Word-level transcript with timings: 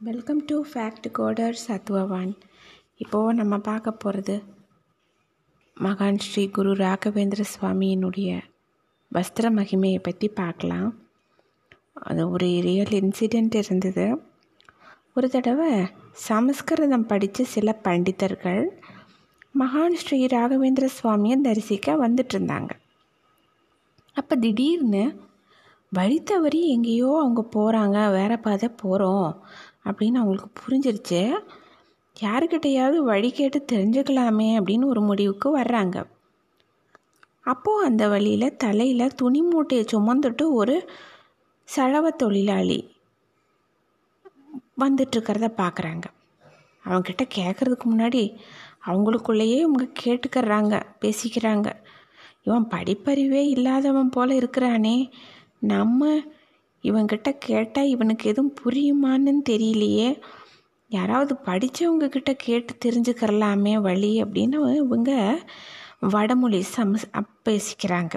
Welcome 0.00 0.40
to 0.44 0.56
fact 0.72 1.06
coder 1.18 1.54
Satvavan 1.66 2.32
இப்போது 2.96 3.36
நம்ம 3.36 3.54
பார்க்க 3.58 3.92
போகிறது 3.92 4.34
மகான் 5.76 6.18
ஸ்ரீ 6.18 6.42
குரு 6.48 6.72
ராகவேந்திர 6.74 7.44
சுவாமியினுடைய 7.52 8.30
வஸ்திர 9.12 9.50
மகிமையை 9.50 9.98
பற்றி 9.98 10.28
பார்க்கலாம். 10.28 10.90
அது 11.94 12.30
ஒரு 12.30 12.48
ரியல் 12.60 12.92
இன்சிடெண்ட் 13.00 13.54
இருந்தது. 13.54 14.06
ஒரு 15.14 15.30
தடவை 15.30 15.70
சமஸ்கிருதம் 16.26 17.06
படித்த 17.06 17.44
சில 17.44 17.78
பண்டிதர்கள் 17.82 18.64
மகான் 19.58 19.96
ஸ்ரீ 19.96 20.20
ராகவேந்திர 20.26 20.88
சுவாமியை 20.98 21.38
தரிசிக்க 21.40 21.96
வந்துட்டு 21.96 22.36
இருந்தாங்க. 22.36 22.70
அப்போ 24.16 24.36
திடீர்னு 24.36 25.04
வழி 25.92 26.18
தவறி 26.22 26.60
எங்கேயோ 26.68 27.10
அவங்க 27.22 27.42
போகிறாங்க 27.56 27.98
வேற 28.10 28.32
பாதை 28.36 28.68
போகிறோம் 28.68 29.30
அப்படின்னு 29.86 30.14
அவங்களுக்கு 30.14 30.50
புரிஞ்சிருச்சு. 30.60 31.22
யாருக்கிட்டையாவது 32.20 32.96
வழி 32.96 33.30
கேட்டு 33.32 33.64
தெரிஞ்சுக்கலாமே 33.72 34.48
அப்படின்னு 34.58 34.84
ஒரு 34.84 35.00
முடிவுக்கு 35.00 35.58
வர்றாங்க. 35.58 36.04
அப்போது 37.42 37.86
அந்த 37.86 38.08
வழியில் 38.08 38.56
தலையில் 38.56 39.14
துணி 39.14 39.42
மூட்டையை 39.42 39.86
சுமந்துட்டு 39.92 40.44
ஒரு 40.50 40.90
சழவ 41.64 42.10
தொழிலாளி 42.10 42.78
வந்துட்டுருக்கிறத 44.80 45.48
பார்க்குறாங்க 45.56 46.02
அவங்கக்கிட்ட 46.84 47.28
கேட்குறதுக்கு 47.34 47.86
முன்னாடி 47.90 48.22
அவங்களுக்குள்ளேயே 48.86 49.58
இவங்க 49.58 49.86
கேட்டுக்கிறாங்க 50.02 50.82
பேசிக்கிறாங்க. 51.00 51.72
இவன் 52.42 52.68
படிப்பறிவே 52.68 53.42
இல்லாதவன் 53.48 54.10
போல் 54.10 54.30
இருக்கிறானே. 54.30 55.10
நம்ம 55.58 56.20
இவன்கிட்ட 56.84 57.30
கேட்டால் 57.38 57.92
இவனுக்கு 57.94 58.24
எதுவும் 58.32 58.56
புரியுமான்னு 58.62 59.32
தெரியலையே. 59.50 60.08
யாராவது 60.90 61.34
படித்தவங்க 61.46 62.06
கிட்ட 62.08 62.32
கேட்டு 62.46 62.72
தெரிஞ்சுக்கிறலாமே 62.84 63.74
வழி 63.86 64.12
அப்படின்னு 64.22 64.58
இவங்க 64.84 65.12
வடமொழி 66.14 66.60
சம 66.74 66.98
பேசிக்கிறாங்க. 67.46 68.14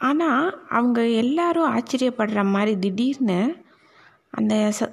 ஆனால் 0.00 0.46
அவங்க 0.68 1.00
எல்லாரும் 1.22 1.72
ஆச்சரியப்படுற 1.76 2.42
மாதிரி 2.54 2.74
திடீர்னு 2.78 3.40
அந்த 4.30 4.54
ச 4.78 4.88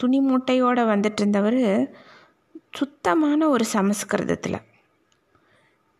துணி 0.00 0.18
மூட்டையோடு 0.20 0.82
வந்துட்டு 0.92 1.20
இருந்தவர் 1.22 1.62
சுத்தமான 2.78 3.48
ஒரு 3.48 3.64
சமஸ்கிருதத்தில். 3.64 4.58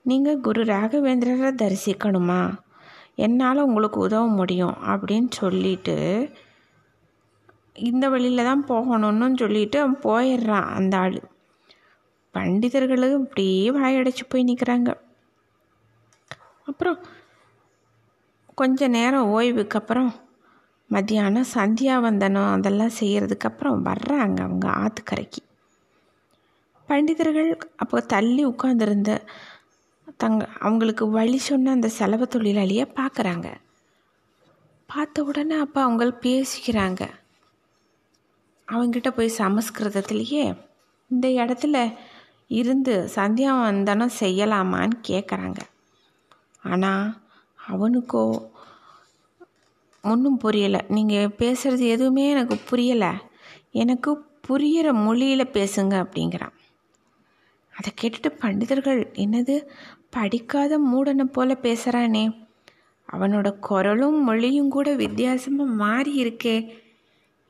நீங்கள் 0.05 0.41
குரு 0.41 0.63
ராகவேந்திரரை 0.65 1.51
தரிசிக்கணுமா? 1.63 2.41
என்னால் 3.19 3.59
உங்களுக்கு 3.59 4.01
உதவ 4.01 4.27
முடியும் 4.27 4.77
அப்படின்னு 4.83 5.31
சொல்லிட்டு 5.31 5.97
இந்த 7.75 8.09
வழியில் 8.09 8.45
தான் 8.45 8.65
போகணும்னு 8.69 9.39
சொல்லிட்டு 9.39 9.81
அவன் 9.81 9.99
போயிடுறான். 10.03 10.69
அந்த 10.71 10.97
ஆள் 10.97 11.19
பண்டிதர்களும் 12.35 13.25
அப்படியே 13.25 13.71
வாயடைச்சு 13.71 14.25
போய் 14.29 14.45
நிற்கிறாங்க 14.45 14.91
அப்புறம் 16.65 16.99
கொஞ்ச 18.55 18.89
நேரம் 18.89 19.29
ஓய்வுக்கு 19.29 19.79
அப்புறம் 19.79 20.15
மத்தியானம் 20.87 21.53
சந்தியாவந்தனம் 21.55 22.51
அதெல்லாம் 22.51 22.97
செய்கிறதுக்கப்புறம் 23.01 23.83
வர்றாங்க 23.83 24.41
அவங்க 24.41 24.69
ஆற்றுக்கரைக்கு 24.69 25.41
பண்டிதர்கள் 26.89 27.59
அப்போ 27.77 28.01
தள்ளி 28.01 28.47
உட்காந்துருந்த 28.47 29.25
தங்க 30.21 30.49
அவங்களுக்கு 30.59 31.05
வழி 31.11 31.39
சொன்ன 31.39 31.71
அந்த 31.71 31.89
செலவு 31.89 32.27
தொழிலாளியை 32.35 32.85
பார்க்குறாங்க 33.01 33.49
பார்த்த 34.89 35.23
உடனே 35.23 35.57
அப்போ 35.57 35.79
அவங்க 35.83 36.05
பேசிக்கிறாங்க. 36.23 37.03
அவங்ககிட்ட 38.69 39.11
போய் 39.11 39.39
சமஸ்கிருதத்துலேயே 39.39 40.45
இந்த 41.11 41.27
இடத்துல 41.29 41.77
இருந்து 42.51 42.95
சந்தியாவந்தனம் 43.15 44.17
செய்யலாமான்னு 44.21 44.97
கேட்குறாங்க 45.09 45.61
ஆனால் 46.63 47.07
அவனுக்கோ 47.59 48.53
ஒன்றும் 50.05 50.41
புரியலை. 50.45 50.81
நீங்கள் 50.89 51.35
பேசுகிறது 51.39 51.85
எதுவுமே 51.95 52.25
எனக்கு 52.31 52.57
புரியலை. 52.71 53.13
எனக்கு 53.73 54.11
புரிகிற 54.49 54.89
மொழியில் 55.07 55.53
பேசுங்க 55.53 55.95
அப்படிங்கிறான். 56.05 56.55
அதை 57.77 57.91
கேட்டுட்டு 58.01 58.31
பண்டிதர்கள் 58.41 59.01
என்னது? 59.25 59.57
படிக்காத 60.11 60.79
மூடனை 60.79 61.25
போல 61.25 61.53
பேசுகிறானே 61.63 62.25
அவனோட 63.09 63.49
குரலும் 63.59 64.19
மொழியும் 64.23 64.69
கூட 64.69 64.95
வித்தியாசமாக 64.95 65.71
மாறி 65.71 66.13
இருக்கே. 66.25 66.57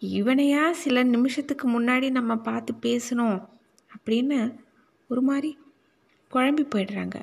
இவனையா 0.03 0.71
சில 0.71 1.03
நிமிஷத்துக்கு 1.03 1.67
முன்னாடி 1.69 2.11
நம்ம 2.11 2.37
பார்த்து 2.37 2.73
பேசணும் 2.83 3.39
அப்படின்னு 3.91 4.39
ஒரு 5.09 5.23
மாதிரி 5.23 5.59
குழம்பி 6.33 6.65
போயிடுறாங்க. 6.75 7.17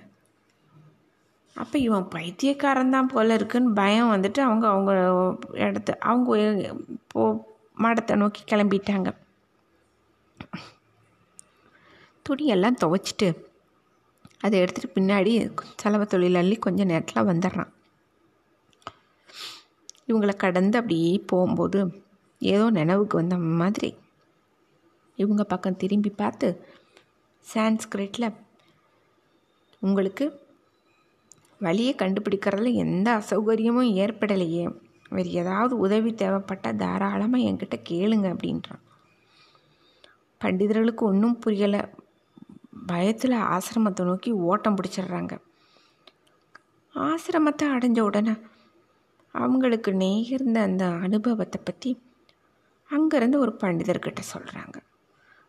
அப்போ 1.55 1.77
இவன் 1.77 2.07
பைத்தியக்காரன் 2.07 2.89
தான் 2.89 3.07
போல 3.07 3.33
இருக்குன்னு 3.33 3.71
பயம் 3.73 4.11
வந்துட்டு 4.13 4.39
அவங்க 4.39 4.65
அவங்க 4.67 4.93
இடத்த 5.51 5.97
அவங்க 5.99 6.31
போ 7.07 7.21
மடத்தை 7.81 8.15
நோக்கி 8.15 8.41
கிளம்பிட்டாங்க. 8.51 9.09
துணியெல்லாம் 12.29 12.79
துவைச்சிட்டு 12.83 13.45
அதை 14.39 14.61
எடுத்துகிட்டு 14.61 14.95
பின்னாடி 14.95 15.61
செலவு 15.75 16.07
தொழிலாளி 16.07 16.55
கொஞ்சம் 16.55 16.85
நேரத்தில் 16.85 17.23
வந்துடுறான் 17.23 17.71
இவங்களை 20.07 20.35
கடந்து 20.35 20.77
அப்படியே 20.77 21.23
போகும்போது 21.25 22.03
ஏதோ 22.39 22.69
நினைவுக்கு 22.69 23.17
வந்த 23.17 23.37
மாதிரி 23.37 23.95
இவங்க 25.15 25.43
பக்கம் 25.43 25.77
திரும்பி 25.77 26.09
பார்த்து 26.09 26.47
சான்ஸ்கிரிட்டில் 27.53 28.33
உங்களுக்கு 29.79 30.41
வழியை 31.59 31.95
கண்டுபிடிக்கிறதுல 31.95 32.73
எந்த 32.73 33.07
அசௌகரியமும் 33.17 33.91
ஏற்படலையே. 33.95 34.77
வேறு 35.09 35.31
ஏதாவது 35.31 35.77
உதவி 35.77 36.13
தேவைப்பட்டால் 36.13 36.75
தாராளமாக 36.75 37.43
என்கிட்ட 37.43 37.75
கேளுங்க 37.89 38.27
அப்படின்றான். 38.33 38.81
பண்டிதர்களுக்கு 40.41 41.03
ஒன்றும் 41.03 41.39
புரியலை. 41.45 41.81
பயத்தில் 42.87 43.37
ஆசிரமத்தை 43.53 44.03
நோக்கி 44.03 44.31
ஓட்டம் 44.31 44.75
பிடிச்சிடுறாங்க. 44.75 45.33
ஆசிரமத்தை 46.95 47.65
அடைஞ்ச 47.75 47.99
உடனே 47.99 48.33
அவங்களுக்கு 49.35 49.91
நேர்ந்த 49.93 50.61
அந்த 50.61 50.85
அனுபவத்தை 50.85 51.61
பற்றி 51.63 51.91
அங்கேருந்து 52.89 53.37
ஒரு 53.37 53.53
பண்டிதர்கிட்ட 53.61 54.21
சொல்கிறாங்க 54.33 54.77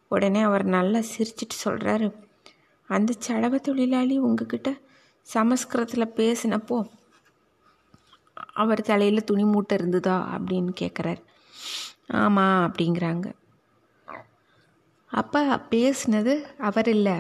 உடனே 0.09 0.43
அவர் 0.43 0.65
நல்லா 0.65 1.01
சிரிச்சிட்டு 1.12 1.57
சொல்கிறாரு 1.65 2.09
அந்த 2.91 3.12
சடவ 3.27 3.59
தொழிலாளி 3.59 4.19
உங்ககிட்ட 4.19 4.71
சமஸ்கிருதத்தில் 5.27 6.17
பேசினப்போ 6.17 6.79
அவர் 8.53 8.83
தலையில் 8.83 9.25
துணி 9.25 9.45
மூட்டை 9.45 9.77
இருந்ததா? 9.77 10.17
அப்படின்னு 10.35 10.73
கேட்குறாரு 10.81 11.23
ஆமாம் 12.06 12.61
அப்படிங்கிறாங்க. 12.67 13.27
அப்போ 15.14 15.41
பேசினது 15.70 16.34
அவர் 16.58 16.88
இல்லை. 16.88 17.16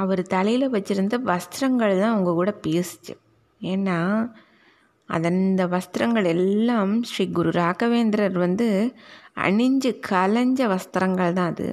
அவர் 0.00 0.22
தலையில் 0.34 0.72
வச்சுருந்த 0.72 1.16
வஸ்திரங்கள் 1.30 2.00
தான் 2.00 2.12
அவங்க 2.14 2.32
கூட 2.32 2.50
பேசுச்சு. 2.66 3.14
ஏன்னா 3.60 3.98
அந்த 5.08 5.66
வஸ்திரங்கள் 5.66 6.26
எல்லாம் 6.34 6.92
ஸ்ரீ 7.02 7.24
குரு 7.28 7.50
ராகவேந்திரர் 7.50 8.36
வந்து 8.38 8.66
அணிஞ்சு 9.46 9.90
கலைஞ்ச 10.10 10.60
வஸ்திரங்கள் 10.74 11.32
தான் 11.32 11.50
அது. 11.52 11.68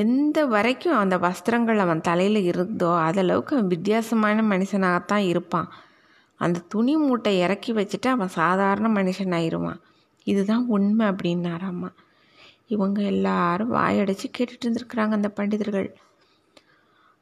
எந்த 0.00 0.38
வரைக்கும் 0.46 0.96
அந்த 0.96 1.16
வஸ்திரங்கள் 1.18 1.78
அவன் 1.78 2.00
தலையில் 2.00 2.40
இருந்தோ 2.42 2.90
அதளவுக்கு 3.08 3.52
அவன் 3.56 3.72
வித்தியாசமான 3.74 4.42
மனுஷனாகத்தான் 4.42 5.24
இருப்பான். 5.32 5.68
அந்த 6.40 6.64
துணி 6.68 6.94
மூட்டை 6.96 7.32
இறக்கி 7.38 7.72
வச்சுட்டு 7.72 8.08
அவன் 8.08 8.36
சாதாரண 8.40 8.88
மனுஷனாயிருவான். 9.00 9.80
இதுதான் 10.26 10.64
உண்மை 10.66 11.06
அப்படின்னாராம்மா. 11.06 11.90
இவங்க 12.66 13.02
எல்லாரும் 13.02 13.72
வாயடைச்சு 13.72 14.28
கேட்டுட்டு 14.38 14.64
இருந்திருக்கிறாங்க 14.64 15.10
அந்த 15.10 15.28
பண்டிதர்கள். 15.28 15.94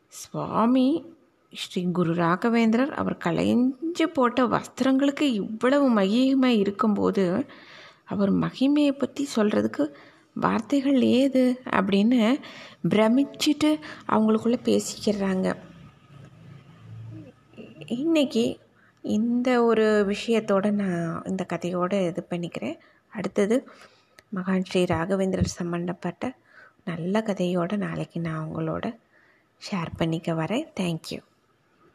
சுவாமி 0.09 1.05
ஸ்ரீ 1.53 1.91
குரு 1.93 2.15
ராகவேந்திரர் 2.15 2.91
அவர் 2.91 3.17
கலைஞ்சு 3.17 4.07
போட்ட 4.13 4.47
வஸ்திரங்களுக்கு 4.47 5.23
இவ்வளவு 5.23 5.89
மகிமை 5.89 6.59
இருக்கும்போது 6.59 7.47
அவர் 8.05 8.33
மகிமையை 8.33 8.93
பற்றி 8.93 9.29
சொல்கிறதுக்கு 9.37 9.95
வார்த்தைகள் 10.35 11.01
ஏது 11.03 11.61
அப்படின்னு 11.71 12.41
பிரமிச்சிட்டு 12.89 13.79
அவங்களுக்குள்ளே 14.09 14.59
பேசிக்கிறாங்க. 14.69 15.55
இன்னைக்கு 17.87 18.59
இந்த 19.03 19.65
ஒரு 19.65 20.07
விஷயத்தோடு 20.09 20.71
நான் 20.71 21.23
இந்த 21.25 21.47
கதையோடு 21.53 22.07
இது 22.07 22.27
பண்ணிக்கிறேன். 22.31 22.79
அடுத்தது 23.09 23.69
மகான் 24.35 24.67
ஸ்ரீ 24.69 24.85
ராகவேந்திரர் 24.85 25.57
சம்மந்தப்பட்ட 25.59 26.25
நல்ல 26.85 27.21
கதையோடு 27.21 27.77
நாளைக்கு 27.77 28.21
நான் 28.21 28.47
உங்களோட 28.49 28.87
ஷேர் 29.63 29.91
பண்ணிக்க 29.97 30.33
வரேன். 30.33 30.67
தேங்க்யூ 30.81 31.19